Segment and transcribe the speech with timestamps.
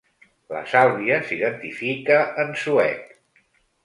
[0.53, 3.05] La Sàlvia s'identifica en suec.